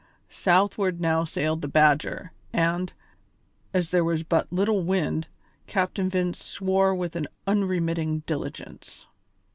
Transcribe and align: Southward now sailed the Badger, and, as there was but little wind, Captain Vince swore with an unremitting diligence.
Southward 0.29 0.99
now 0.99 1.23
sailed 1.23 1.61
the 1.61 1.67
Badger, 1.67 2.31
and, 2.51 2.91
as 3.71 3.91
there 3.91 4.03
was 4.03 4.23
but 4.23 4.51
little 4.51 4.81
wind, 4.81 5.27
Captain 5.67 6.09
Vince 6.09 6.43
swore 6.43 6.95
with 6.95 7.15
an 7.15 7.27
unremitting 7.45 8.21
diligence. 8.25 9.05